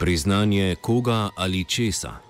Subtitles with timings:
[0.00, 2.29] Priznanje koga ali česa.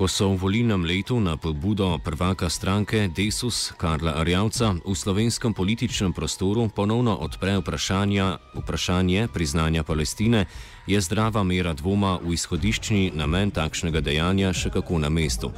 [0.00, 6.16] Ko so v volilnem letu na pobudo prvaka stranke Desus Karla Arjavca v slovenskem političnem
[6.16, 10.48] prostoru ponovno odpre vprašanje priznanja Palestine,
[10.88, 15.52] je zdrava mera dvoma v izhodiščni namen takšnega dejanja še kako na mestu.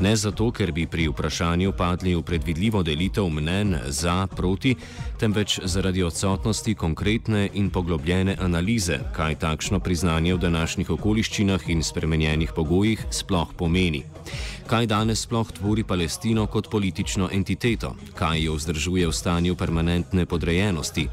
[0.00, 4.74] Ne zato, ker bi pri vprašanju padli v predvidljivo delitev mnen za, proti,
[5.20, 12.52] temveč zaradi odsotnosti konkretne in poglobljene analize, kaj takšno priznanje v današnjih okoliščinah in spremenjenih
[12.56, 13.65] pogojih sploh pomeni.
[14.66, 21.08] Kaj danes sploh tvori Palestino kot politično entiteto, kaj jo vzdržuje v stanju permanentne podrejenosti.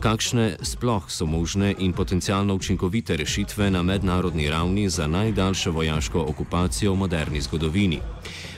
[0.00, 6.92] Kakšne sploh so možne in potencialno učinkovite rešitve na mednarodni ravni za najdaljšo vojaško okupacijo
[6.92, 8.00] v moderni zgodovini?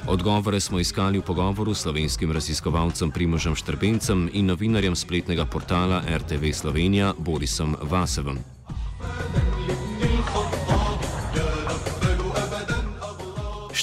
[0.06, 6.52] Odgovore smo iskali v pogovoru s slovenskim raziskovalcem Primožem Štrbencem in novinarjem spletnega portala RTV
[6.52, 8.55] Slovenija Borisom Vasevem.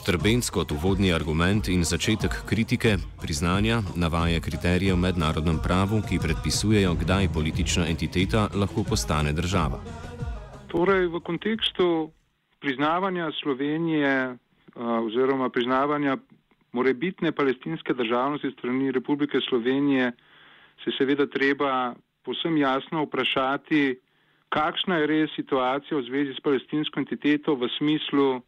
[0.04, 6.92] Štrbenc kot uvodni argument in začetek kritike priznanja navaja kriterije v mednarodnem pravu, ki predpisujejo,
[7.00, 9.80] kdaj politična entiteta lahko postane država.
[10.68, 12.12] Torej, v kontekstu
[12.60, 14.36] priznavanja Slovenije
[14.76, 16.18] oziroma priznavanja
[16.76, 20.12] morebitne palestinske državnosti strani Republike Slovenije
[20.84, 21.96] se seveda treba
[22.28, 24.00] posem jasno vprašati,
[24.52, 28.44] kakšna je res situacija v zvezi s palestinsko entiteto v smislu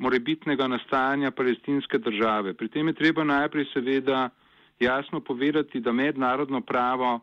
[0.00, 2.54] morebitnega nastajanja palestinske države.
[2.54, 4.28] Pri tem je treba najprej seveda
[4.80, 7.20] jasno povedati, da mednarodno pravo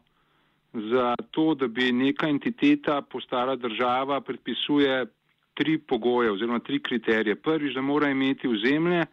[0.74, 5.06] za to, da bi neka entiteta postala država, predpisuje
[5.54, 7.36] tri pogoje oziroma tri kriterije.
[7.36, 9.06] Prvič, da mora imeti ozemlje,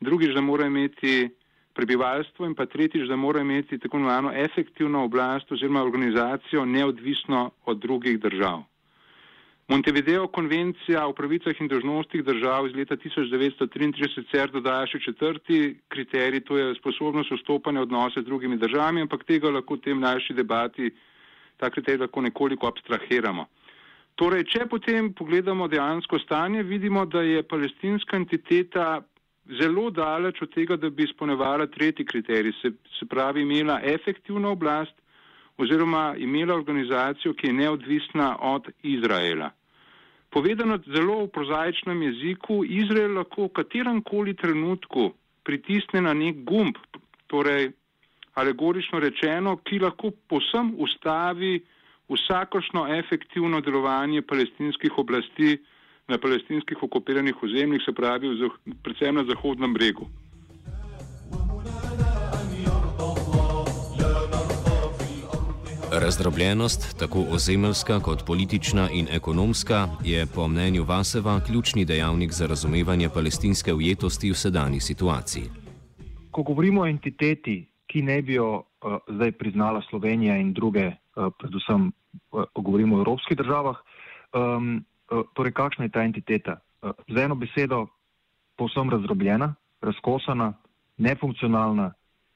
[0.00, 1.30] drugič, da mora imeti
[1.74, 7.78] prebivalstvo in pa tretjič, da mora imeti tako imenovano efektivno oblast oziroma organizacijo neodvisno od
[7.78, 8.62] drugih držav.
[9.68, 16.42] Montevideo konvencija o pravicah in dožnostih držav iz leta 1933 sicer dodaja še četrti kriterij,
[16.44, 20.90] to je sposobnost vstopanja odnose z drugimi državami, ampak tega lahko v tem najši debati,
[21.56, 23.46] ta kriterij lahko nekoliko abstrahiramo.
[24.20, 29.00] Torej, če potem pogledamo dejansko stanje, vidimo, da je palestinska entiteta
[29.60, 34.94] zelo daleč od tega, da bi izpolnevala tretji kriterij, se, se pravi imela efektivno oblast,
[35.58, 39.50] oziroma imela organizacijo, ki je neodvisna od Izraela.
[40.30, 45.12] Povedano zelo v prozaičnem jeziku, Izrael lahko v katerem koli trenutku
[45.46, 46.74] pritisne na nek gumb,
[47.30, 47.70] torej
[48.34, 51.60] alegorično rečeno, ki lahko posem ustavi
[52.10, 55.58] vsakošno efektivno delovanje palestinskih oblasti
[56.08, 58.34] na palestinskih okupiranih ozemljih, se pravi
[58.82, 60.10] predvsem na Zahodnem bregu.
[66.00, 73.08] Razdrobljenost, tako ozemeljska kot politična in ekonomska, je po mnenju Vaseva ključni dejavnik za razumevanje
[73.14, 75.44] palestinske ujetosti v sedanji situaciji.
[76.30, 81.32] Ko govorimo o entiteti, ki ne bi jo uh, zdaj priznala Slovenija in druge, uh,
[81.38, 81.92] predvsem
[82.32, 83.76] uh, govorimo o evropskih državah,
[84.34, 86.58] um, uh, torej kakšna je ta entiteta?
[86.82, 87.86] Uh, z eno besedo,
[88.56, 90.52] povsem razdrobljena, razkosana,
[90.96, 91.92] nefunkcionalna,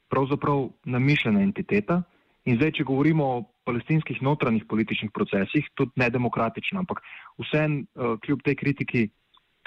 [0.09, 2.03] pravzaprav namišljena entiteta.
[2.45, 7.03] In zdaj, če govorimo o palestinskih notranjih političnih procesih, tudi nedemokratična, ampak
[7.43, 9.09] vsem, uh, kljub tej kritiki,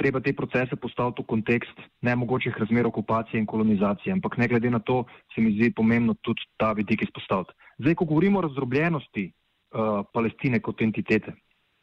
[0.01, 4.13] treba te procese postaviti v kontekst nemogočih razmer okupacije in kolonizacije.
[4.13, 5.03] Ampak ne glede na to,
[5.35, 7.53] se mi zdi pomembno tudi ta vidik izpostaviti.
[7.77, 11.35] Zdaj, ko govorimo o razdrobljenosti uh, Palestine kot entitete,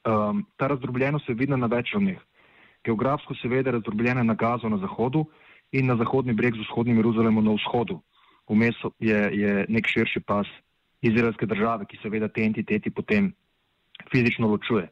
[0.03, 2.19] um, ta razdrobljenost je vidna na več ravneh.
[2.85, 5.27] Geografsko seveda razdrobljena na Gazo na zahodu
[5.73, 8.01] in na zahodni breg z vzhodnim Jeruzalemom na vzhodu.
[8.49, 10.49] Vmes je, je nek širši pas
[11.03, 13.33] izraelske države, ki seveda te entiteti potem
[14.13, 14.89] fizično ločuje.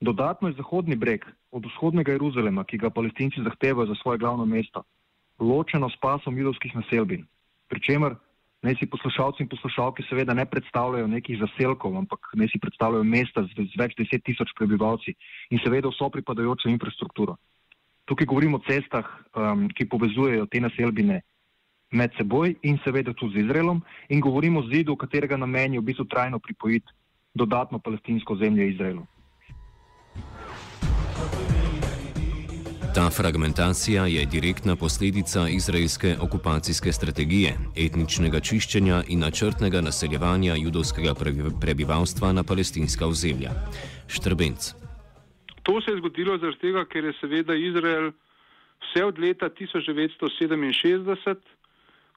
[0.00, 4.82] Dodatno je Zahodni breg od vzhodnega Jeruzalema, ki ga palestinci zahtevajo za svoje glavno mesto,
[5.38, 7.26] ločeno s pasom judovskih naselbin.
[7.68, 8.14] Pričemer
[8.62, 13.44] naj si poslušalci in poslušalke seveda ne predstavljajo nekih zaselkov, ampak naj si predstavljajo mesta
[13.44, 15.14] z, z več deset tisoč prebivalci
[15.50, 17.36] in seveda vso pripadajočo infrastrukturo.
[18.04, 21.22] Tukaj govorimo o cestah, um, ki povezujejo te naselbine
[21.94, 25.84] med seboj in seveda tudi z Izraelom in govorimo o zidu, katerega namen je v
[25.90, 26.92] bistvu trajno pripojiti
[27.34, 29.06] dodatno palestinsko zemljo Izraelu.
[32.94, 41.14] Ta fragmentacija je direktna posledica izraelske okupacijske strategije, etničnega čiščenja in načrtnega naseljevanja judovskega
[41.60, 43.50] prebivalstva na palestinska ozemlja.
[44.06, 44.74] Štrbenc.
[45.62, 48.12] To se je zgodilo zaradi tega, ker je seveda Izrael
[48.84, 51.36] vse od leta 1967,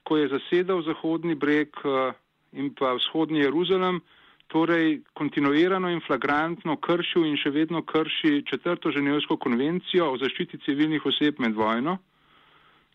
[0.07, 2.13] ko je zasedal Zahodni breg eh,
[2.55, 3.99] in pa vzhodni Jeruzalem,
[4.47, 11.03] torej kontinuirano in flagrantno kršil in še vedno krši četrto ženevsko konvencijo o zaščiti civilnih
[11.05, 11.97] oseb med vojno,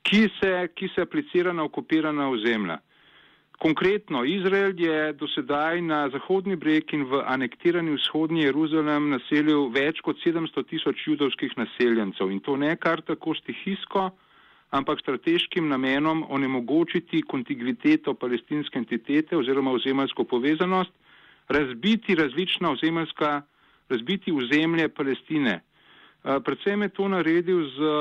[0.09, 2.81] ki se, ki se aplicira na okupirana ozemlja.
[3.62, 10.19] Konkretno, Izrael je dosedaj na Zahodni breg in v anektirani vzhodni Jeruzalem naselil več kot
[10.25, 14.08] 700 tisoč judovskih naseljencev in to ne kar tako stihijsko,
[14.73, 20.93] ampak strateškim namenom onemogočiti kontinuiteto palestinske entitete oziroma ozemalsko povezanost
[21.49, 23.43] razbiti različna ozemeljska,
[23.89, 25.61] razbiti ozemlje Palestine.
[26.23, 27.93] Predvsem je to naredil z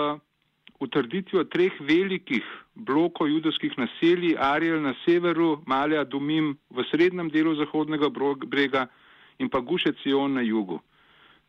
[0.80, 2.46] utrditvijo treh velikih
[2.76, 8.10] blokov judovskih naselij, Ariel na severu, Malja Dumim v srednjem delu zahodnega
[8.46, 8.88] brega
[9.40, 10.80] in pa Gušecion na jugu.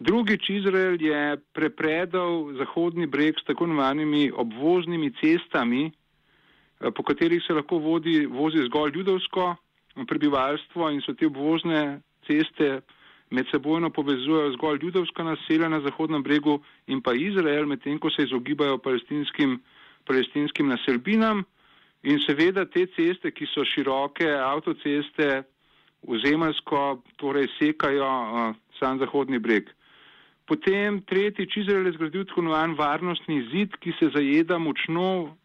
[0.00, 5.93] Drugič, Izrael je prepredal zahodni breg s tako imenovanimi obvoznimi cestami,
[6.91, 9.55] po katerih se lahko vodi, vozi zgolj judovsko
[10.09, 12.81] prebivalstvo in so te obvozne ceste
[13.31, 18.27] med sebojno povezujejo zgolj judovska naselja na Zahodnem bregu in pa Izrael, medtem ko se
[18.27, 19.61] izogibajo palestinskim,
[20.05, 21.44] palestinskim naselbinam.
[22.03, 25.44] In seveda te ceste, ki so široke avtoceste,
[26.03, 29.71] ozemalsko, torej sekajo uh, sam Zahodni breg.
[30.47, 35.37] Potem tretjič Izrael je zgradil tako imenovan varnostni zid, ki se zajeda močno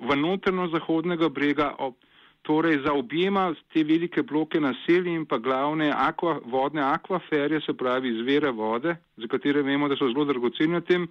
[0.00, 1.94] v notrno Zahodnega brega ob
[2.42, 8.50] torej zaobjema te velike bloke naselij in pa glavne aqua, vodne akvaferje, se pravi izvere
[8.50, 11.06] vode, za katere vemo, da so zelo dragoceni na tem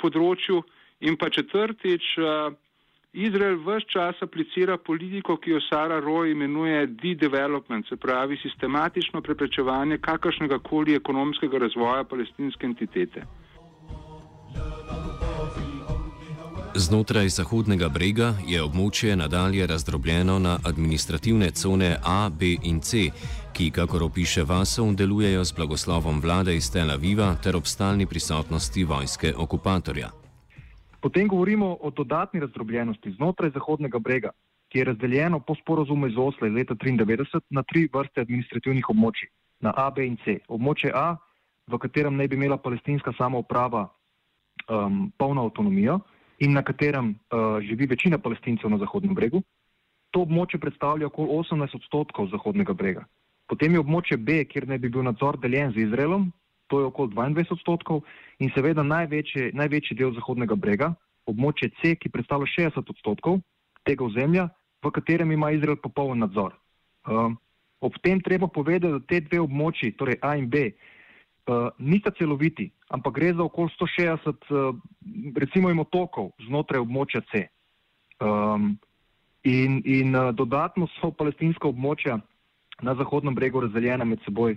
[0.00, 0.62] področju.
[1.04, 2.14] In pa četrtič,
[3.14, 9.98] Izrael vse čas aplicira politiko, ki jo Sara Roy imenuje de-development, se pravi sistematično preprečevanje
[9.98, 13.22] kakršnega koli ekonomskega razvoja palestinske entitete.
[16.74, 23.10] Znotraj Zahodnega brega je območje nadalje razdrobljeno na administrativne cone A, B in C,
[23.52, 28.84] ki, kakor opiše Vasov, delujejo z blagoslovom vlade iz Tel Aviva ter ob stalni prisotnosti
[28.84, 30.23] vojske okupatorja.
[31.04, 34.30] Potem govorimo o dodatni razdrobljenosti znotraj Zahodnega brega,
[34.72, 39.28] ki je razdeljeno po sporozumu iz Osla iz leta 1993 na tri vrste administrativnih območij,
[39.60, 40.38] na A, B in C.
[40.48, 41.18] Območje A,
[41.68, 45.98] v katerem naj bi imela palestinska samouprava um, polno avtonomijo
[46.40, 49.42] in na katerem uh, živi večina palestincev na Zahodnem bregu.
[50.16, 53.04] To območje predstavlja okoli 18 odstotkov Zahodnega brega.
[53.46, 56.30] Potem je območje B, kjer naj bi bil nadzor deljen z Izraelom,
[56.66, 58.02] to je okoli 22 odstotkov
[58.38, 60.94] in seveda največji, največji del Zahodnega brega,
[61.30, 63.40] območje C, ki predstavlja 60 odstotkov
[63.84, 64.48] tega ozemlja,
[64.84, 66.56] v katerem ima Izrael popoln nadzor.
[67.04, 67.32] Uh,
[67.84, 72.70] ob tem treba povedati, da te dve območji, torej A in B, uh, nista celoviti,
[72.88, 74.76] ampak gre za okoli 160, uh,
[75.36, 77.48] recimo, otokov znotraj območja C.
[78.20, 78.76] Um,
[79.44, 82.20] in in uh, dodatno so palestinska območja
[82.82, 84.56] na Zahodnem bregu razdeljena med seboj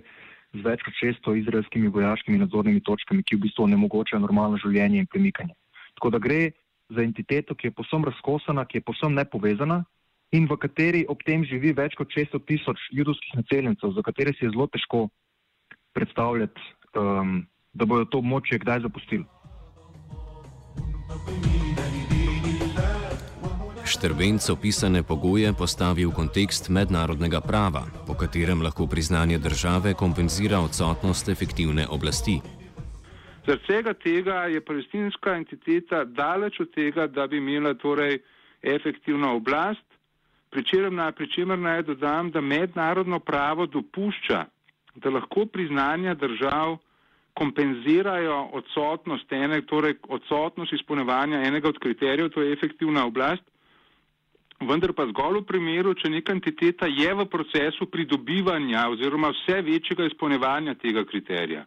[0.54, 5.10] z več kot 600 izraelskimi vojaškimi nadzornimi točkami, ki v bistvu onemogočajo normalno življenje in
[5.10, 5.54] premikanje.
[5.98, 6.50] Tako da gre
[6.94, 9.82] za entiteto, ki je posebno razkosana, ki je posebno nepovezana
[10.30, 14.44] in v kateri ob tem živi več kot 600 tisoč judovskih naseljencev, za katere si
[14.44, 15.08] je zelo težko
[15.96, 16.60] predstavljati
[16.94, 17.40] um,
[17.72, 19.24] da bodo to območje kdaj zapustili.
[23.88, 31.28] Štrbenc opisane pogoje postavi v kontekst mednarodnega prava, po katerem lahko priznanje države kompenzira odsotnost
[31.32, 32.38] efektivne oblasti.
[33.48, 38.18] Zaradi vsega tega je palestinska entiteta daleč od tega, da bi imela torej
[38.62, 39.84] efektivno oblast,
[40.50, 44.44] pri čemer naj dodam, da mednarodno pravo dopušča,
[44.94, 46.76] da lahko priznanja držav
[47.32, 53.44] kompenzirajo odsotnost, ene, torej odsotnost izpolnevanja enega od kriterijev, to je efektivna oblast,
[54.60, 60.04] vendar pa zgolj v primeru, če neka entiteta je v procesu pridobivanja oziroma vse večjega
[60.12, 61.64] izpolnevanja tega kriterija.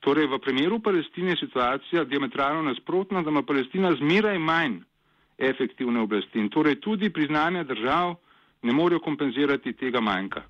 [0.00, 4.78] Torej, v primeru Palestine je situacija diametralno nasprotna, da ima Palestina zmeraj manj
[5.38, 8.14] efektivne oblasti in torej tudi priznanja držav
[8.62, 10.42] ne morejo kompenzirati tega manjka.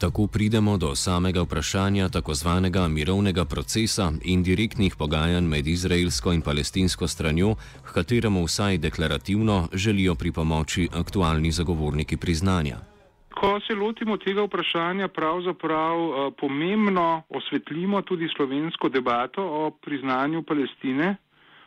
[0.00, 6.40] Tako pridemo do samega vprašanja tako zvanega mirovnega procesa in direktnih pogajanj med izraelsko in
[6.42, 12.89] palestinsko stranjo, k kateremu vsaj deklarativno želijo pripomoči aktualni zagovorniki priznanja.
[13.34, 21.16] Ko se lotimo tega vprašanja, pravzaprav uh, pomembno osvetlimo tudi slovensko debato o priznanju Palestine,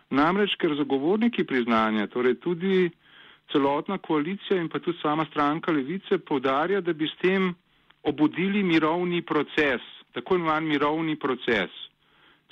[0.09, 2.89] namreč ker zagovorniki priznanja, torej tudi
[3.51, 7.53] celotna koalicija in pa tudi sama stranka Levice, povdarja, da bi s tem
[8.03, 9.81] obudili mirovni proces,
[10.13, 11.71] tako imenovan mirovni proces.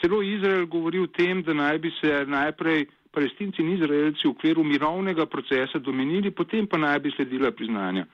[0.01, 4.63] Celo Izrael govori o tem, da naj bi se najprej palestinci in izraelci v okviru
[4.63, 8.06] mirovnega procesa domenili, potem pa naj bi sledila priznanja.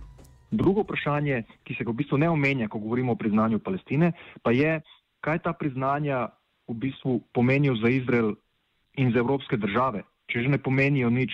[0.51, 4.51] Drugo vprašanje, ki se ga v bistvu ne omenja, ko govorimo o priznanju Palestine, pa
[4.51, 4.81] je,
[5.21, 6.31] kaj ta priznanja
[6.67, 8.33] v bistvu pomenijo za Izrael
[8.97, 10.01] in za evropske države,
[10.33, 11.29] če že ne pomenijo nič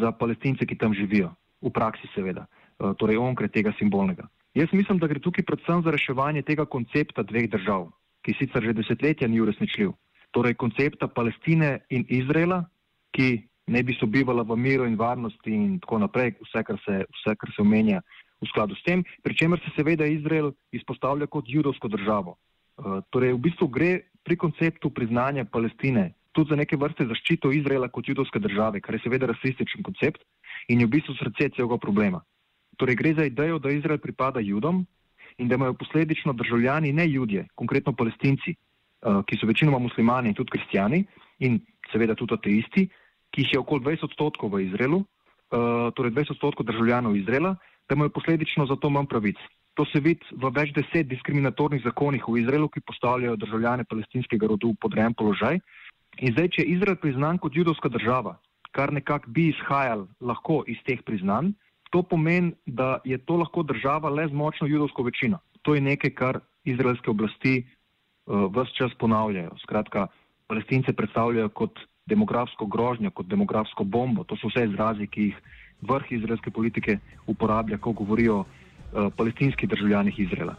[0.00, 1.32] za palestince, ki tam živijo,
[1.62, 4.28] v praksi seveda, eh, torej onkraj tega simbolnega.
[4.54, 7.90] Jaz mislim, da gre tukaj predvsem za reševanje tega koncepta dveh držav,
[8.26, 9.92] ki sicer že desetletja ni uresničljiv.
[10.30, 12.64] Torej koncepta Palestine in Izraela,
[13.14, 17.36] ki ne bi sobivala v miru in varnosti in tako naprej, vse kar se, vse,
[17.38, 18.02] kar se omenja
[18.42, 22.36] v skladu s tem, pri čemer se seveda Izrael izpostavlja kot judovsko državo.
[22.80, 23.90] Uh, torej v bistvu gre
[24.24, 29.02] pri konceptu priznanja Palestine tudi za neke vrste zaščito Izraela kot judovske države, kar je
[29.04, 30.22] seveda rasističen koncept
[30.68, 32.22] in je v bistvu srce celega problema.
[32.78, 34.84] Torej, gre za idejo, da Izrael pripada judom
[35.38, 40.34] in da imajo posledično državljani ne judje, konkretno palestinci, uh, ki so večinoma muslimani in
[40.34, 41.04] tudi kristijani
[41.38, 41.60] in
[41.92, 42.88] seveda tudi ateisti,
[43.30, 47.56] ki jih je okoli 20 odstotkov v Izraelu, uh, torej 20 odstotkov državljanov Izraela,
[47.88, 49.36] da imajo posledično za to manj pravic.
[49.74, 54.74] To se vidi v več deset diskriminatornih zakonih v Izraelu, ki postavljajo državljane palestinskega rodu
[54.74, 55.60] v podrejen položaj.
[56.18, 58.36] In zdaj, če je Izrael priznan kot judovska država,
[58.72, 61.54] kar nekako bi izhajal lahko iz teh priznanj,
[61.90, 65.38] To pomeni, da je to lahko država le z močno judovsko večino.
[65.62, 67.66] To je nekaj, kar izraelske oblasti
[68.26, 69.56] uh, vse čas ponavljajo.
[69.62, 70.06] Skratka,
[70.46, 74.24] palestince predstavljajo kot demografsko grožnjo, kot demografsko bombo.
[74.24, 75.42] To so vse izrazi, ki jih
[75.82, 80.54] vrh izraelske politike uporablja, ko govorijo o uh, palestinskih državljanih Izraela.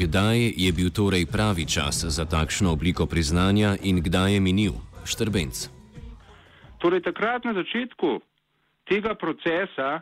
[0.00, 4.74] Kdaj je bil torej pravi čas za takšno obliko priznanja in kdaj je minil?
[5.04, 5.68] Štrbenc.
[6.80, 8.24] Torej, takrat na začetku
[8.88, 10.00] tega procesa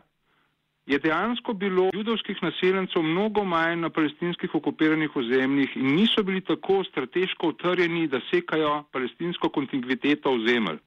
[0.87, 6.83] je dejansko bilo judovskih naseljencev mnogo manj na palestinskih okupiranih ozemljih in niso bili tako
[6.87, 10.79] strateško utrjeni, da sekajo palestinsko kontinuiteto v zemelj.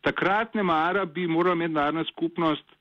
[0.00, 2.77] Takrat ne mara bi morala mednarodna skupnost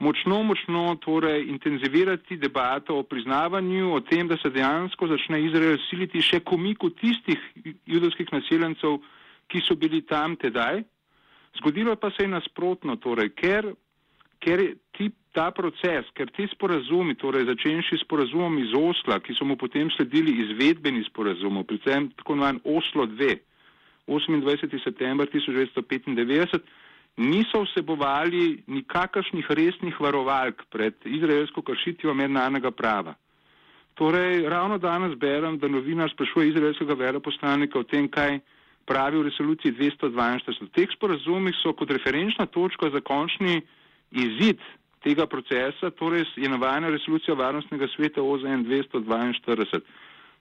[0.00, 6.22] močno, močno torej intenzivirati debato o priznavanju, o tem, da se dejansko začne Izrael siliti
[6.24, 7.38] še komiku tistih
[7.86, 8.98] judovskih naseljencev,
[9.50, 10.82] ki so bili tam tedaj
[11.58, 13.72] Zgodilo pa se je nasprotno, torej, ker,
[14.38, 14.62] ker
[14.96, 19.90] ti, ta proces, ker ti sporazumi, torej začenši sporazumom iz Osla, ki so mu potem
[19.96, 23.36] sledili izvedbeni sporazumov, predvsem tako imenovan Oslo 2,
[24.06, 24.78] 28.
[24.84, 26.62] september 1995,
[27.16, 33.14] niso vsebovali nikakršnih resnih varovalk pred izraelsko kršitvijo mednarodnega prava.
[33.94, 38.38] Torej, ravno danes berem, da novinar sprašuje izraelskega veleposlanika o tem, kaj
[38.86, 40.66] pravi v resoluciji 242.
[40.66, 43.60] V teh sporazumih so kot referenčna točka za končni
[44.10, 44.62] izid
[45.04, 49.80] tega procesa, torej je navajena resolucija Varnostnega sveta OZN 242.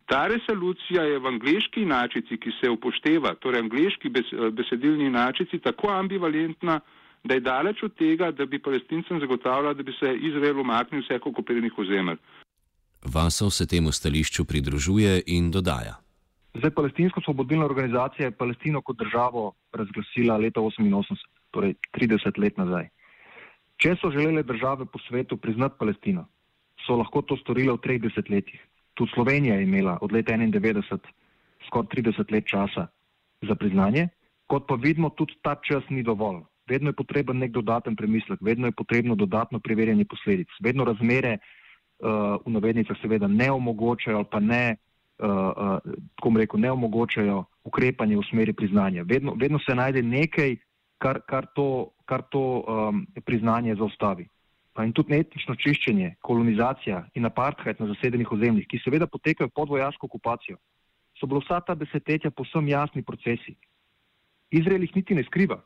[0.09, 4.09] Ta resolucija je v angliški inačici, ki se upošteva, torej angliški
[4.57, 6.79] besedilni inačici, tako ambivalentna,
[7.23, 11.25] da je daleč od tega, da bi palestincem zagotavljala, da bi se Izrael umaknil vseh
[11.25, 12.17] okupiranih ozemelj.
[13.05, 15.99] Vasov se temu stališču pridružuje in dodaja.
[16.53, 22.89] Zdaj, palestinsko svobodilna organizacija je Palestino kot državo razglasila leta 88, torej 30 let nazaj.
[23.77, 26.25] Če so želele države po svetu priznati Palestino,
[26.87, 28.68] so lahko to storile v treh desetletjih.
[28.99, 30.97] Tudi Slovenija je imela od leta 91
[31.67, 32.87] skoraj 30 let časa
[33.41, 34.07] za priznanje,
[34.47, 36.41] kot pa vidimo, tudi ta čas ni dovolj.
[36.69, 42.43] Vedno je potreben nek dodaten premislek, vedno je potrebno dodatno preverjanje posledic, vedno razmere uh,
[42.45, 44.75] v navednicah seveda ne omogočajo ali pa ne,
[45.19, 45.79] uh,
[46.25, 49.03] uh, rekel, ne omogočajo ukrepanje v smeri priznanja.
[49.07, 50.57] Vedno, vedno se najde nekaj,
[50.97, 54.27] kar, kar to, kar to um, priznanje zaustavi
[54.85, 60.07] in tudi etnično čiščenje, kolonizacija in apartheid na zasedenih ozemljih, ki seveda potekajo pod vojaško
[60.07, 60.57] okupacijo,
[61.19, 63.55] so bilo vsa ta desetletja posem jasni procesi.
[64.51, 65.59] Izrael jih niti ne skriva.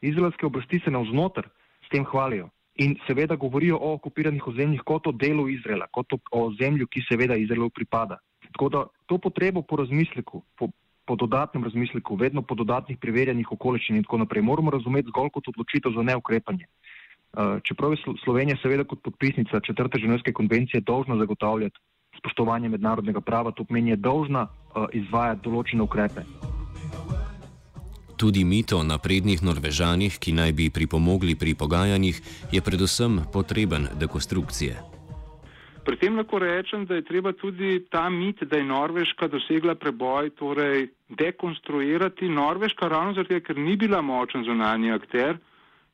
[0.00, 1.48] Izraelske oblasti se navznoter
[1.86, 6.18] s tem hvalijo in seveda govorijo o okupiranih ozemljih kot o delu Izraela, kot o,
[6.30, 8.18] o zemlju, ki seveda Izraelu pripada.
[8.52, 10.68] Tako da to potrebo po razmisleku, po,
[11.06, 15.48] po dodatnem razmisleku, vedno po dodatnih preverjanjih okoliščin in tako naprej, moramo razumeti zgolj kot
[15.48, 16.68] odločitev za neukrepanje.
[17.36, 21.76] Eh, čeprav je Slovenija seveda kot podpisnica četrte ženevske konvencije dolžna zagotavljati
[22.18, 26.22] spoštovanje mednarodnega prava, to pomeni, je dolžna eh, izvajati določene ukrepe.
[28.16, 32.20] Tudi mito o naprednih Norvežanih, ki naj bi pripomogli pri pogajanjih,
[32.52, 34.76] je predvsem potreben dekonstrukcije.
[35.84, 40.30] Pri tem lahko rečem, da je treba tudi ta mit, da je Norveška dosegla preboj,
[40.40, 42.32] torej dekonstruirati.
[42.32, 45.36] Norveška ravno zato, ker ni bila močen zunanji akter,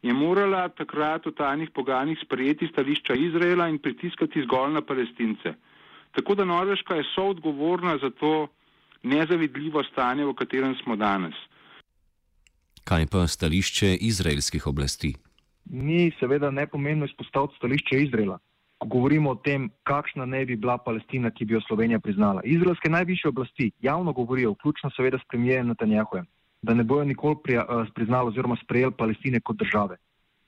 [0.03, 5.55] je morala takrat v tajnih pogajanjih sprejeti stališča Izraela in pritiskati zgolj na palestince.
[6.13, 8.49] Tako da Norveška je soodgovorna za to
[9.03, 11.35] nezavidljivo stanje, v katerem smo danes.
[12.85, 15.15] Kaj pa stališče izraelskih oblasti?
[15.71, 18.39] Ni seveda nepomembno izpostaviti stališče Izraela.
[18.79, 22.41] Ko govorimo o tem, kakšna ne bi bila Palestina, ki bi jo Slovenija priznala.
[22.45, 26.27] Izraelske najvišje oblasti javno govorijo, vključno seveda s premijejem Netanjahujem,
[26.63, 27.63] da ne bojo nikoli eh,
[27.95, 29.97] priznali oziroma sprejeli Palestine kot države.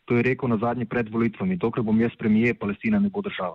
[0.05, 3.55] To je rekel na zadnji pred volitvami, dokler bom jaz premije, Palestina ne bo država.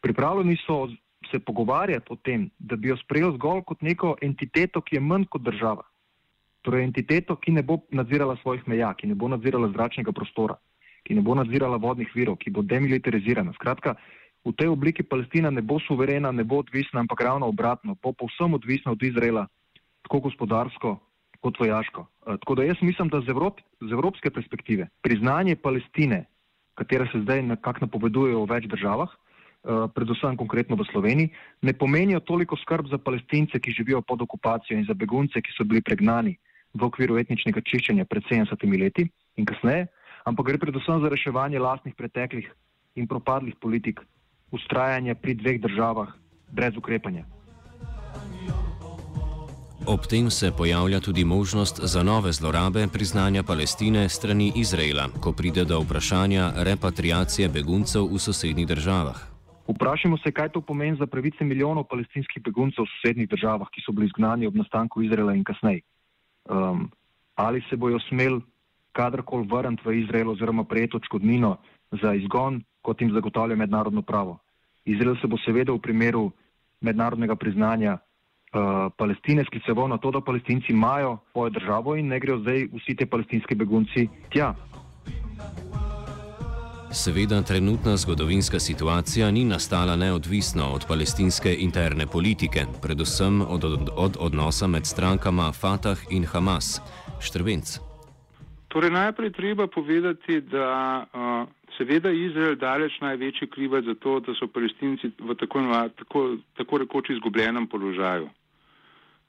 [0.00, 0.88] Pripravljeni so
[1.30, 5.26] se pogovarjati o tem, da bi jo sprejel zgolj kot neko entiteto, ki je manj
[5.30, 5.82] kot država.
[6.62, 10.56] Torej entiteto, ki ne bo nadzirala svojih meja, ki ne bo nadzirala zračnega prostora,
[11.04, 13.52] ki ne bo nadzirala vodnih virov, ki bo demilitarizirana.
[13.58, 13.94] Skratka,
[14.44, 18.54] v tej obliki Palestina ne bo suverena, ne bo odvisna, ampak ravno obratno, bo povsem
[18.54, 19.46] odvisna od Izraela,
[20.02, 20.96] tako gospodarsko,
[21.40, 22.06] kot vojaško.
[22.06, 26.24] Eh, tako da jaz mislim, da z, Evrop, z evropske perspektive priznanje Palestine,
[26.74, 31.30] katera se zdaj nekako napoveduje v več državah, eh, predvsem konkretno v Sloveniji,
[31.62, 35.64] ne pomenijo toliko skrb za palestince, ki živijo pod okupacijo in za begunce, ki so
[35.64, 36.36] bili pregnani
[36.74, 39.86] v okviru etničnega čiščenja pred 70 leti in kasneje,
[40.24, 42.50] ampak gre predvsem za reševanje lastnih preteklih
[42.96, 44.00] in propadlih politik,
[44.52, 46.12] ustrajanje pri dveh državah
[46.52, 47.24] brez ukrepanja.
[49.86, 55.64] Ob tem se pojavlja tudi možnost za nove zlorabe priznanja Palestine strani Izraela, ko pride
[55.64, 59.18] do vprašanja repatriacije beguncev v sosednjih državah.
[59.68, 63.94] Vprašajmo se, kaj to pomeni za pravice milijonov palestinskih beguncev v sosednjih državah, ki so
[63.94, 65.80] bili izgnani ob nastanku Izraela in kasneje.
[66.50, 66.90] Um,
[67.34, 68.40] ali se bojo smeli
[68.92, 71.56] kadarkoli vrniti v Izrael oziroma prejeti odškodnino
[72.02, 74.38] za izgon, kot jim zagotavlja mednarodno pravo.
[74.84, 76.30] Izrael se bo seveda v primeru
[76.80, 77.98] mednarodnega priznanja
[78.56, 82.96] Eh, Palestine skliceval na to, da palestinci imajo svojo državo in ne grejo zdaj vsi
[82.96, 84.54] ti palestinski begunci tja.
[86.90, 94.16] Seveda, trenutna zgodovinska situacija ni nastala neodvisno od palestinske interne politike, predvsem od, od, od
[94.20, 96.80] odnosa med strankama Fatah in Hamas.
[97.20, 97.78] Štrbenc.
[98.68, 104.48] Torej, najprej treba povedati, da uh, seveda Izrael daleč največji krivac za to, da so
[104.48, 105.60] palestinci v tako,
[105.98, 108.28] tako, tako rekoč izgubljenem položaju.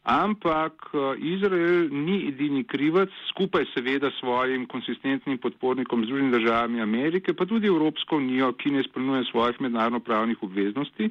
[0.08, 0.88] Ampak
[1.20, 7.67] Izrael ni edini krivec, skupaj seveda s svojim konsistentnim podpornikom Združenih državami Amerike, pa tudi
[7.67, 11.10] Evropsko unijo, ki ne izpolnjuje svojih mednarodno-pravnih obveznosti.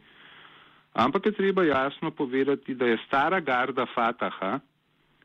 [0.95, 4.61] Ampak je treba jasno povedati, da je stara garda Fataha,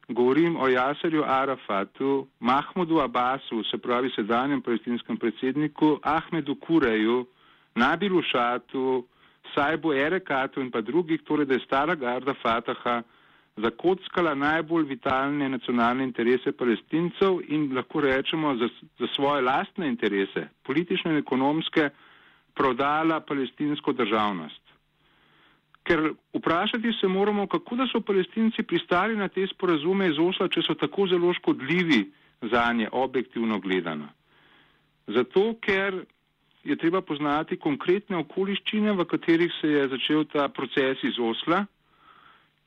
[0.10, 7.26] govorim o Jaserju Arafatu, Mahmudu Abbasu, se pravi sedanjem palestinskem predsedniku, Ahmedu Kureju,
[7.76, 9.06] Nabilu Šatu,
[9.56, 13.02] Sajbu Erekatu in pa drugih, torej da je stara garda Fataha
[13.58, 21.12] zakockala najbolj vitalne nacionalne interese palestincev in lahko rečemo za, za svoje lastne interese, politične
[21.12, 21.90] in ekonomske,
[22.56, 24.62] prodala palestinsko državnost.
[25.84, 30.62] Ker vprašati se moramo, kako da so palestinci pristali na te sporazume iz Osla, če
[30.62, 32.12] so tako zelo škodljivi
[32.52, 34.08] za nje, objektivno gledano.
[35.08, 36.04] Zato, ker
[36.64, 41.66] je treba poznati konkretne okoliščine, v katerih se je začel ta proces iz Osla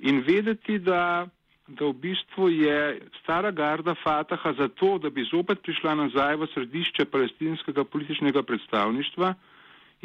[0.05, 1.27] in vedeti, da,
[1.67, 7.09] da v bistvu je stara garda Fataha zato, da bi zopet prišla nazaj v središče
[7.09, 9.35] palestinskega političnega predstavništva,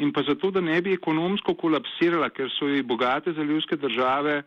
[0.00, 4.42] in pa zato, da ne bi ekonomsko kolapsirala, ker so ji bogate zalivske države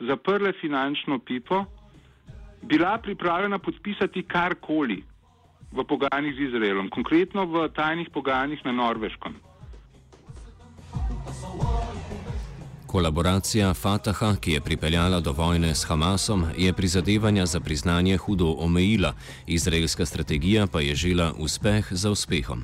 [0.00, 1.64] zaprle finančno pipo,
[2.62, 5.02] bila pripravljena podpisati karkoli
[5.72, 9.34] v pogajanjih z Izraelom, konkretno v tajnih pogajanjih na Norveškem.
[12.98, 19.12] Kolaboracija Fataha, ki je pripeljala do vojne s Hamasom, je prizadevanja za priznanje hudo omejila,
[19.46, 22.60] izraelska strategija pa je žela uspeh za uspehom.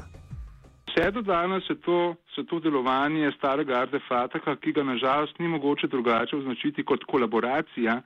[0.89, 5.87] Vse do danes je to, se to delovanje starega artefakta, ki ga nažalost ni mogoče
[5.87, 8.03] drugače označiti kot kolaboracija,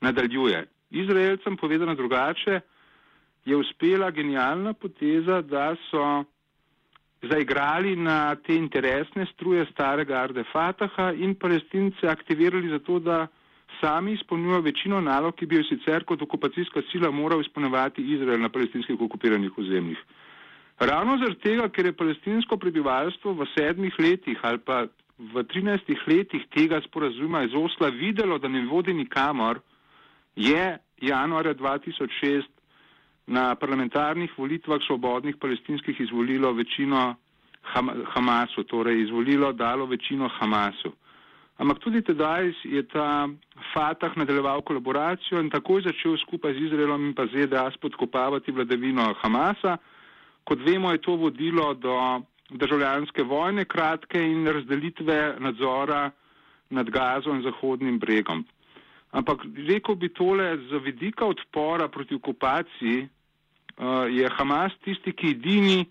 [0.00, 0.66] nadaljuje.
[0.90, 2.60] Izraelcem povedano drugače,
[3.44, 6.24] je uspela genialna poteza, da so
[7.30, 13.26] zaigrali na te interesne struje starega artefakta in palestince aktivirali za to, da
[13.80, 18.48] sami izpolnjujo večino nalog, ki bi jo sicer kot okupacijska sila moral izpolnjevati Izrael na
[18.48, 19.98] palestinskih okupiranih ozemljih.
[20.78, 24.86] Ravno zaradi tega, ker je palestinsko prebivalstvo v sedmih letih ali pa
[25.18, 29.60] v trinajstih letih tega sporazuma iz Osla videlo, da ne vodi nikamor,
[30.36, 32.53] je januarja 2006
[33.26, 37.14] na parlamentarnih volitvah svobodnih palestinskih izvolilo večino
[37.62, 40.92] Ham Hamasu, torej izvolilo dalo večino Hamasu.
[41.58, 43.28] Ampak tudi tedaj je ta
[43.72, 49.76] Fatah nadaljeval kolaboracijo in takoj začel skupaj z Izraelom in pa ZDA spodkopavati vladavino Hamasa.
[50.44, 56.10] Kot vemo, je to vodilo do državljanske vojne kratke in razdelitve nadzora
[56.70, 58.44] nad Gazo in Zahodnim bregom.
[59.14, 63.04] Ampak rekel bi tole, za vidika odpora proti okupaciji
[63.78, 65.84] uh, je Hamas tisti, ki edini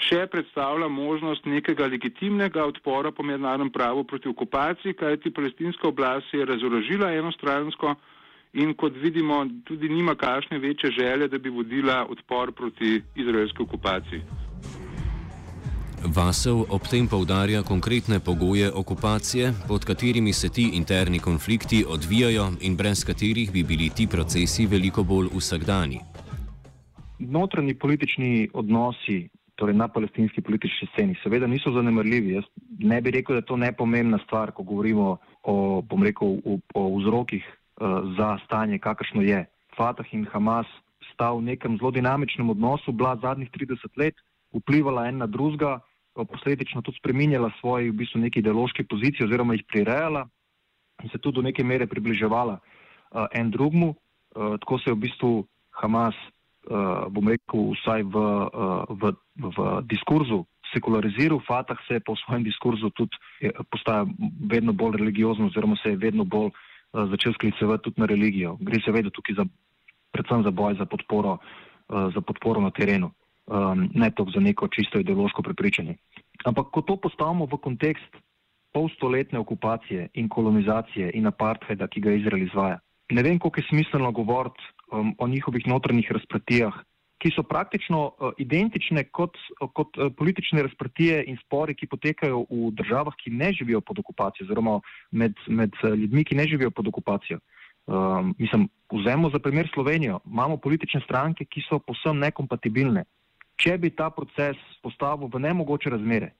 [0.00, 6.46] še predstavlja možnost nekega legitimnega odpora po mednarodnem pravu proti okupaciji, kajti palestinska oblast je
[6.46, 7.96] razorožila enostransko
[8.54, 14.22] in kot vidimo, tudi nima kakšne večje želje, da bi vodila odpor proti izraelski okupaciji.
[16.16, 22.76] Vasev ob tem povdarja konkretne pogoje okupacije, pod katerimi se ti interni konflikti odvijajo in
[22.76, 26.00] brez katerih bi bili ti procesi veliko bolj vsakdani.
[27.18, 32.32] Notranji politični odnosi, torej na palestinski politični sceni, seveda niso zanemrljivi.
[32.32, 32.44] Jaz
[32.78, 37.44] ne bi rekel, da je to nepomembna stvar, ko govorimo o, rekel, o, o vzrokih
[37.80, 39.46] Eh, za stanje, kakršno je.
[39.76, 40.66] Fatah in Hamas
[41.12, 44.14] sta v nekem zelo dinamičnem odnosu, bila zadnjih 30 let,
[44.52, 45.80] vplivala en na drugega,
[46.24, 50.28] posledično tudi spreminjala svoje v bistvu neke ideološke pozicije oziroma jih prirejala
[51.02, 53.94] in se tudi do neke mere približevala uh, en drugmu.
[54.36, 56.14] Uh, tako se je v bistvu Hamas,
[56.68, 62.44] uh, bom rekel, vsaj v, uh, v, v diskurzu sekulariziral, Fatah se je po svojem
[62.44, 63.16] diskurzu tudi
[63.70, 64.06] postaja
[64.50, 66.52] vedno bolj religiozen oziroma se je vedno bolj
[66.90, 68.56] Eh, začel sklicevati tudi na religijo.
[68.60, 69.44] Gre seveda tukaj za,
[70.10, 73.12] predvsem za boj za podporo, uh, za podporo na terenu,
[73.46, 75.94] um, ne toliko za neko čisto ideološko prepričanje.
[76.44, 78.16] Ampak ko to postavimo v kontekst
[78.72, 82.78] polstoletne okupacije in kolonizacije in apartheida, ki ga Izrael izvaja,
[83.10, 86.74] ne vem, koliko je smiselno govoriti um, o njihovih notranjih razpratijah,
[87.20, 89.36] ki so praktično uh, identične kot,
[89.74, 94.46] kot uh, politične razprtije in spori, ki potekajo v državah, ki ne živijo pod okupacijo,
[94.46, 97.38] oziroma med, med uh, ljudmi, ki ne živijo pod okupacijo.
[97.86, 100.20] Um, mislim, vzemimo za primer Slovenijo.
[100.26, 103.04] Imamo politične stranke, ki so posebno nekompatibilne.
[103.60, 106.32] Če bi ta proces postavil v nemogoče razmere,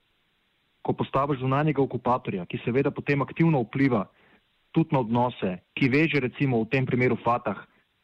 [0.80, 4.06] ko postaviš zunanjega okupatorja, ki seveda potem aktivno vpliva
[4.72, 7.59] tudi na odnose, ki veže recimo v tem primeru Fatah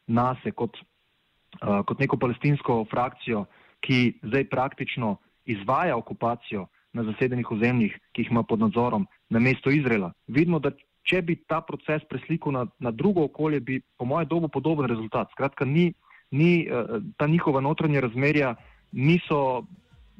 [0.05, 3.45] nase kot uh, kot neko palestinsko frakcijo,
[3.81, 9.71] ki zdaj praktično izvaja okupacijo na zasedenih ozemljih, ki jih ima pod nadzorom na mesto
[9.71, 10.11] Izraela.
[10.27, 10.71] Vidimo, da
[11.07, 15.31] če bi ta proces preslikal na, na drugo okolje, bi po mojem dobu podoben rezultat.
[15.31, 15.93] Skratka, ni,
[16.31, 18.55] ni, uh, ta njihova notranja razmerja
[18.91, 19.65] niso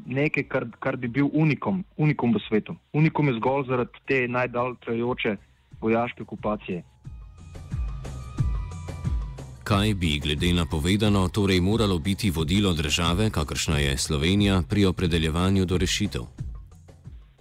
[0.05, 2.75] nekaj, kar, kar bi bil unikom, unikom v svetu.
[2.93, 5.35] Unikom je zgolj zaradi te najdalj trajajoče
[5.81, 6.83] vojaške okupacije.
[9.67, 15.65] Kaj bi, glede na povedano, torej moralo biti vodilo države, kakršna je Slovenija, pri opredeljevanju
[15.65, 16.21] do rešitev?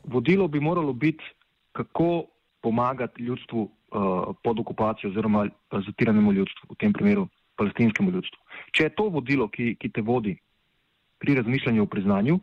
[0.04, 1.24] Vodilo bi moralo biti,
[1.72, 2.24] kako
[2.62, 5.46] pomagati ljudstvu uh, pod okupacijo oziroma
[5.86, 8.38] zatiranemu ljudstvu, v tem primeru palestinskemu ljudstvu.
[8.72, 10.36] Če je to vodilo, ki, ki te vodi
[11.26, 12.38] pri razmišljanju o priznanju,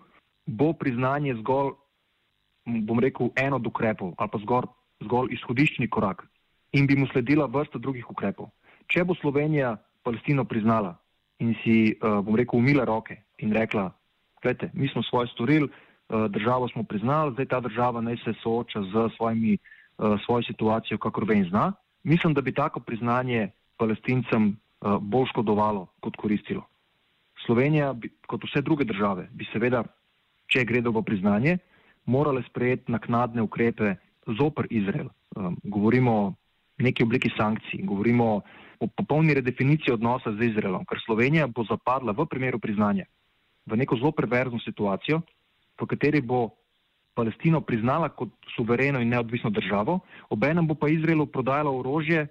[0.46, 1.72] bo priznanje zgolj,
[2.66, 4.68] bom rekel, eno od ukrepov ali pa zgolj,
[5.04, 6.26] zgolj izhodiščni korak
[6.76, 8.50] in bi mu sledila vrsta drugih ukrepov.
[8.92, 10.98] Če bo Slovenija Palestino priznala
[11.40, 13.88] in si, uh, bom rekel, umila roke in rekla,
[14.42, 18.84] gledajte, mi smo svoje storili, uh, državo smo priznali, zdaj ta država naj se sooča
[18.84, 21.72] z svojimi, uh, svojo situacijo, kakor ve in zna,
[22.04, 26.68] mislim, da bi tako priznanje palestincem bolj škodovalo kot koristilo.
[27.46, 27.94] Slovenija,
[28.28, 29.84] kot vse druge države, bi seveda,
[30.48, 31.58] če gre do priznanje,
[32.06, 33.96] morale sprejeti naknadne ukrepe
[34.40, 35.10] zoper Izrael.
[35.36, 36.34] Um, govorimo o
[36.84, 38.42] neki obliki sankcij, govorimo
[38.80, 43.06] o popolni redefiniciji odnosa z Izraelom, ker Slovenija bo zapadla v primeru priznanja
[43.66, 45.22] v neko zelo perverzno situacijo,
[45.80, 46.52] v kateri bo
[47.14, 52.28] Palestino priznala kot suvereno in neodvisno državo, obenem bo pa Izraelu prodajala orožje,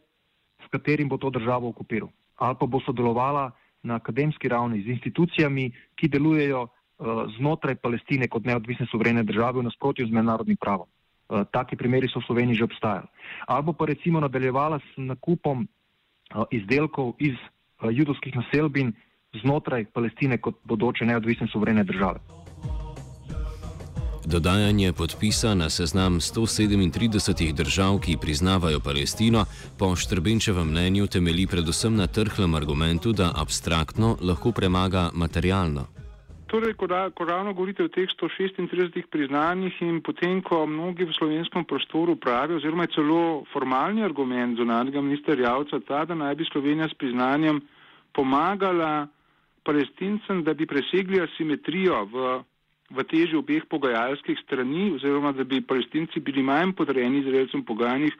[0.62, 2.10] s katerim bo to državo okupiral.
[2.36, 3.50] Ali pa bo sodelovala
[3.82, 6.70] na akademski ravni z institucijami, ki delujejo uh,
[7.38, 10.86] znotraj Palestine kot neodvisne suverene države v nasprotju z mednarodnim pravom.
[10.86, 13.08] Uh, taki primeri so v Sloveniji že obstajali.
[13.46, 17.34] Ali pa recimo nadaljevala s nakupom uh, izdelkov iz
[17.82, 18.92] judovskih naselbin
[19.42, 22.41] znotraj Palestine kot bodoče neodvisne suverene države.
[24.26, 29.44] Dodajanje podpisa na seznam 137 držav, ki priznavajo Palestino,
[29.78, 35.86] po Štrbenčevem mnenju temeli predvsem na trhlem argumentu, da abstraktno lahko premaga materialno.
[36.46, 41.16] Torej, ko, da, ko ravno govorite o teh 136 priznanjih in potem, ko mnogi v
[41.18, 46.44] slovenskem prostoru pravijo, oziroma je celo formalni argument zunanjega ministra Javca ta, da naj bi
[46.52, 47.60] Slovenija s priznanjem
[48.12, 49.08] pomagala
[49.64, 52.42] palestincem, da bi presegli asimetrijo v
[52.92, 58.14] v teži obeh pogajalskih strani oziroma da bi palestinci bili manj podrejeni izraelcem pogajanjih,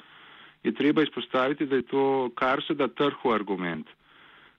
[0.62, 3.86] je treba izpostaviti, da je to kar se da trhu argument.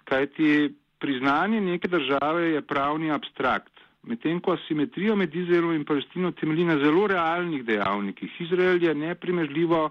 [0.04, 3.72] Kajti priznanje neke države je pravni abstrakt,
[4.04, 8.42] medtem ko asimetrija med Izraelom in Palestino temelji na zelo realnih dejavnikih.
[8.42, 9.90] Izrael je neprimerljivo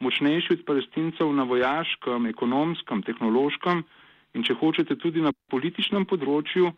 [0.00, 3.82] močnejši od palestincev na vojaškem, ekonomskem, tehnološkem
[4.34, 6.70] in če hočete tudi na političnem področju.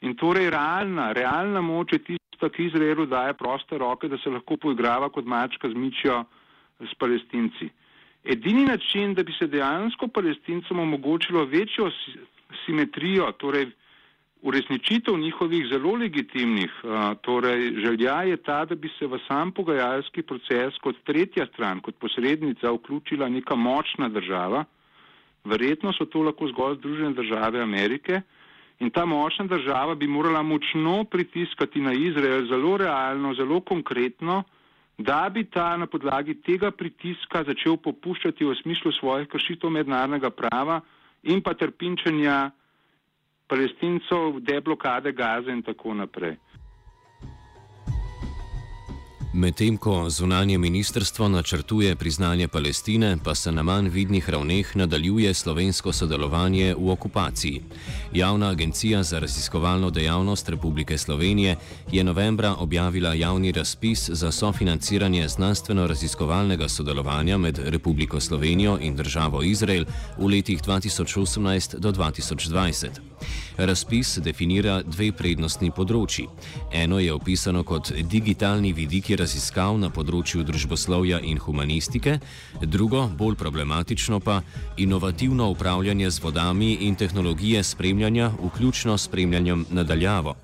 [0.00, 4.56] In torej realna, realna moč je tista, ki Izraelu daje proste roke, da se lahko
[4.56, 6.22] poigrava kot mačka z mičjo
[6.80, 7.68] s palestinci.
[8.24, 11.90] Edini način, da bi se dejansko palestincem omogočilo večjo
[12.64, 13.70] simetrijo, torej
[14.42, 16.72] uresničitev njihovih zelo legitimnih
[17.20, 21.96] torej želja, je ta, da bi se v sam pogajalski proces kot tretja stran, kot
[22.00, 24.64] posrednica vključila neka močna država.
[25.44, 28.20] Verjetno so to lahko zgolj Združene države Amerike.
[28.80, 34.42] In ta močna država bi morala močno pritiskati na Izrael, zelo realno, zelo konkretno,
[34.98, 40.80] da bi ta na podlagi tega pritiska začel popuščati v smislu svojih kršitev mednarodnega prava
[41.22, 42.50] in pa trpinčenja
[43.48, 46.36] palestincev, deblokade gaze in tako naprej.
[49.32, 55.92] Medtem ko zunanje ministrstvo načrtuje priznanje Palestine, pa se na manj vidnih ravneh nadaljuje slovensko
[55.92, 57.62] sodelovanje v okupaciji.
[58.12, 61.56] Javna agencija za raziskovalno dejavnost Republike Slovenije
[61.92, 69.84] je novembra objavila javni razpis za sofinanciranje znanstveno-raziskovalnega sodelovanja med Republiko Slovenijo in državo Izrael
[70.18, 73.09] v letih 2018 do 2020.
[73.56, 76.26] Razpis definira dve prednostni področji.
[76.72, 82.18] Eno je opisano kot digitalni vidiki raziskav na področju družboslovja in humanistike,
[82.62, 84.40] drugo, bolj problematično pa,
[84.76, 90.36] inovativno upravljanje z vodami in tehnologije spremljanja, vključno s spremljanjem nadaljavo.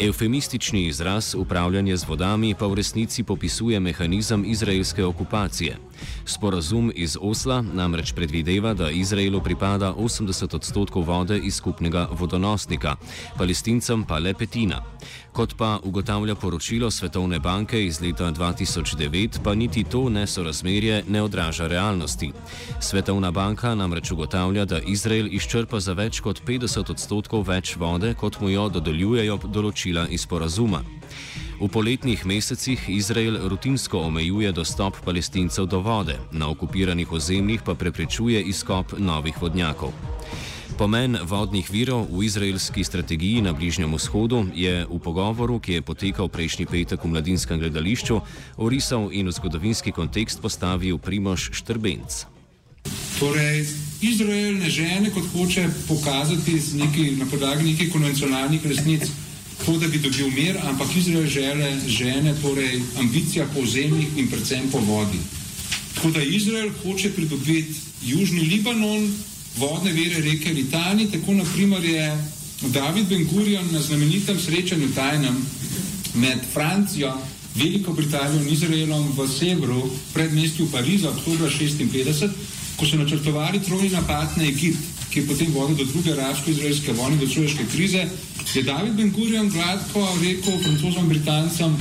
[0.00, 5.76] Eufemistični izraz upravljanje z vodami pa v resnici popisuje mehanizem izraelske okupacije.
[6.24, 12.96] Sporazum iz Osla namreč predvideva, da Izraelu pripada 80 odstotkov vode iz skupnega vodonosnika,
[13.38, 14.82] palestincem pa le petina.
[15.32, 21.66] Kot pa ugotavlja poročilo Svetovne banke iz leta 2009, pa niti to nesorazmerje ne odraža
[21.66, 22.32] realnosti.
[22.80, 28.40] Svetovna banka namreč ugotavlja, da Izrael izčrpa za več kot 50 odstotkov več vode, kot
[28.40, 30.99] mu jo dodeljujejo določila iz sporazuma.
[31.60, 38.40] V poletnih mesecih Izrael rutinsko omejuje dostop palestincev do vode, na okupiranih ozemljih pa preprečuje
[38.48, 39.92] izkop novih vodnjakov.
[40.80, 46.32] Pomen vodnih virov v izraelski strategiji na Bližnjem vzhodu je v pogovoru, ki je potekal
[46.32, 48.20] prejšnji petek v mladinskem gledališču,
[48.56, 52.24] orisal in v zgodovinski kontekst postavil Primoš Štrbenc.
[53.20, 53.68] Torej,
[54.00, 59.12] Izrael ne žene, kot hoče pokazati neki, na podlagi nekih konvencionalnih resnic,
[59.66, 64.70] to, da bi dobil mir, ampak Izrael žele, žene torej, ambicija po ozemljih in predvsem
[64.72, 65.18] po vodi.
[65.94, 69.10] Tako da Izrael hoče pridobiti Južni Libanon,
[69.56, 72.24] vodne vere reke Litani, tako naprimer je
[72.60, 75.36] David Ben-Gurion na znamenitem srečanju tajnem
[76.14, 77.12] med Francijo,
[77.54, 82.28] Veliko Britanijo in Izraelom v severu predmestju Pariza oktober 56,
[82.76, 84.78] ko so načrtovali trojni napad na Egipt,
[85.10, 88.06] ki je potem vodil do druge arabsko-izraelske vojne, do človeške krize,
[88.54, 91.76] je David Ben-Gurion gladko rekel francozom britancem,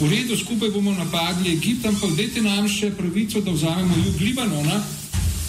[0.00, 4.80] v redu, skupaj bomo napadli Egipt, ampak dajte nam še pravico, da vzamemo jug Libanona,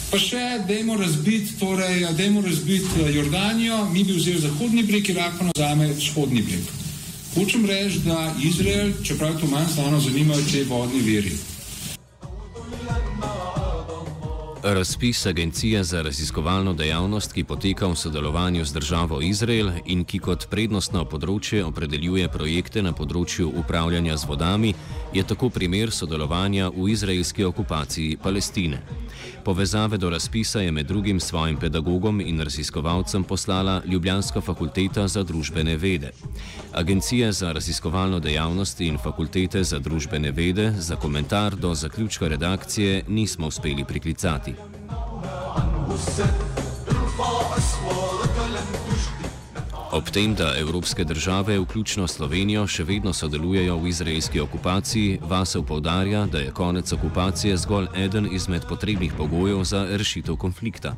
[0.08, 5.48] Pa še, dajmo razbiti, torej, dajmo razbiti Jordanijo, mi bi vzeli zahodni breg, Irak pa
[5.50, 6.70] nazame vzhodni breg.
[7.34, 11.34] Hočem reči, da Izrael, čeprav to manj znano, zanimajo te vodni veri.
[14.64, 20.48] Razpis Agencije za raziskovalno dejavnost, ki poteka v sodelovanju z državo Izrael in ki kot
[20.50, 24.74] prednostno področje opredeljuje projekte na področju upravljanja z vodami,
[25.14, 28.82] je tako primer sodelovanja v izraelski okupaciji Palestine.
[29.48, 35.78] Povezave do razpisa je med drugim svojim pedagogom in raziskovalcem poslala Ljubljanska fakulteta za družbene
[35.78, 36.12] vede.
[36.74, 43.48] Agencije za raziskovalno dejavnost in fakultete za družbene vede za komentar do zaključka redakcije nismo
[43.48, 44.54] uspeli priklicati.
[49.98, 56.26] Ob tem, da evropske države, vključno Slovenijo, še vedno sodelujejo v izraelski okupaciji, Vasev povdarja,
[56.32, 60.92] da je konec okupacije zgolj eden izmed potrebnih pogojev za rešitev konflikta.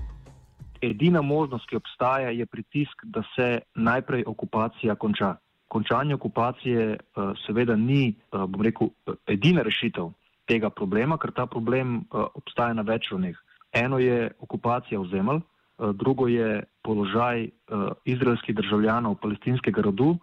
[0.82, 5.36] Edina možnost, ki obstaja, je pritisk, da se najprej okupacija konča.
[5.68, 6.98] Končanje okupacije
[7.46, 8.92] seveda ni, bom rekel,
[9.28, 10.12] edina rešitev
[10.44, 13.40] tega problema, ker ta problem obstaja na več ravneh.
[13.72, 15.40] Eno je okupacija ozemelj,
[15.94, 20.18] drugo je položaj uh, izraelskih državljanov palestinskega rodu,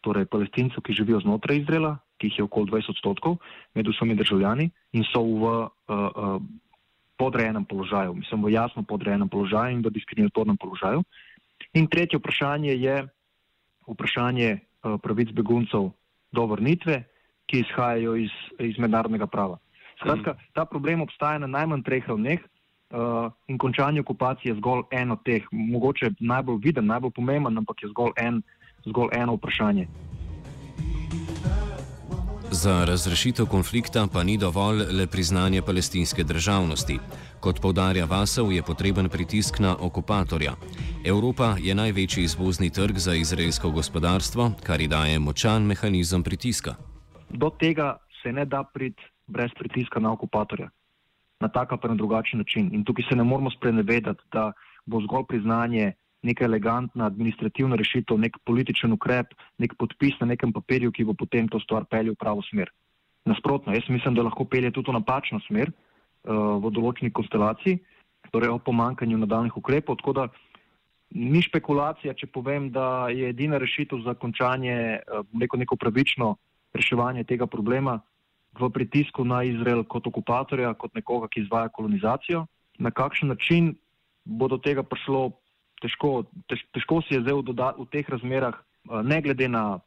[0.00, 3.36] torej palestincev, ki živijo znotraj Izraela, ki jih je okoli 20 odstotkov
[3.74, 6.40] med vsemi državljani in so v uh,
[7.18, 11.02] podrejenem položaju, mislim, v jasno podrejenem položaju in v diskriminatornem položaju.
[11.74, 13.06] In tretje vprašanje je
[13.88, 14.58] vprašanje
[15.02, 15.90] pravic beguncev
[16.32, 17.02] do vrnitve,
[17.46, 19.58] ki izhajajo iz, iz mednarodnega prava.
[20.00, 22.40] Skratka, ta problem obstaja na najmanj treh ravneh.
[22.90, 27.82] Uh, in končanje okupacije je zgolj eno od teh, mogoče najbolj viden, najbolj pomemben, ampak
[27.82, 28.42] je zgolj, en,
[28.84, 29.86] zgolj eno vprašanje.
[32.50, 36.98] Za razrešitev konflikta pa ni dovolj le priznanje palestinske državnosti.
[37.40, 40.56] Kot povdarja Vasev, je potreben pritisk na okupatorja.
[41.04, 46.74] Evropa je največji izvozni trg za izraelsko gospodarstvo, kar ji daje močan mehanizem pritiska.
[47.28, 50.70] Do tega se ne da priti brez pritiska na okupatorja
[51.40, 52.70] na tak ali drugačen način.
[52.72, 54.52] In tukaj se ne moramo sprenevedati, da
[54.86, 60.92] bo zgolj priznanje neka elegantna administrativna rešitev, nek političen ukrep, nek podpis na nekem papirju,
[60.92, 62.70] ki bo potem to stvar peljal v pravo smer.
[63.24, 67.80] Nasprotno, jaz mislim, da lahko pelje tudi v napačno smer uh, v določeni konstelaciji,
[68.32, 69.96] torej o pomankanju nadaljnih ukrepov.
[70.00, 70.28] Tako da
[71.16, 76.34] ni špekulacija, če povem, da je edina rešitev za končanje, uh, neko, neko pravično
[76.76, 78.00] reševanje tega problema
[78.58, 82.46] v pritisku na Izrael kot okupatorja, kot nekoga, ki izvaja kolonizacijo.
[82.78, 83.74] Na kakšen način
[84.24, 85.30] bo do tega prišlo,
[85.82, 88.56] težko, tež, težko si je zdaj v, v teh razmerah,
[89.04, 89.80] ne glede na.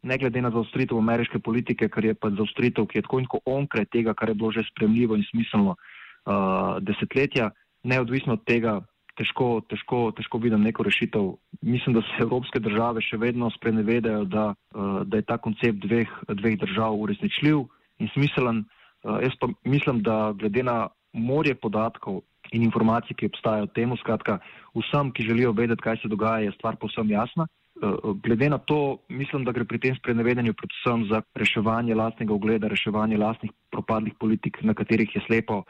[0.00, 3.40] Ne glede na zaostritev ameriške politike, ker je pa zaostritev, ki je tako in tako
[3.44, 7.50] onkraj tega, kar je bilo že spremljivo in smiselno uh, desetletja,
[7.84, 8.78] neodvisno od tega,
[9.20, 11.36] težko, težko, težko vidim neko rešitev.
[11.60, 16.08] Mislim, da se evropske države še vedno sprenevedajo, da, uh, da je ta koncept dveh,
[16.32, 17.66] dveh držav uresničljiv
[18.00, 18.64] in smiselen.
[19.04, 22.22] Uh, jaz pa mislim, da glede na morje podatkov
[22.52, 24.40] in informacij, ki obstajajo o tem, skratka,
[24.74, 27.46] vsem, ki želijo vedeti, kaj se dogaja, je stvar povsem jasna.
[27.80, 32.68] Uh, glede na to, mislim, da gre pri tem sprenevedanju predvsem za reševanje lastnega ugleda,
[32.68, 35.64] reševanje lastnih propadlih politik, na katerih je slepo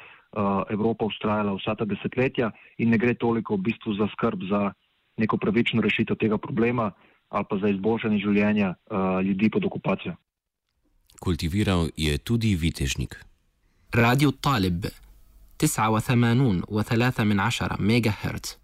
[0.70, 4.72] Evropa ustrajala vsa ta desetletja in ne gre toliko v bistvu za skrb za
[5.18, 6.92] neko pravično rešitev tega problema
[7.30, 8.74] ali pa za izboljšanje življenja
[9.22, 10.14] ljudi pod okupacijo.
[11.20, 13.16] Kultiviral je tudi vitežnik.
[13.94, 14.90] راديو الطالب
[15.58, 18.56] 89 و3 من عشرة ميجا هرتز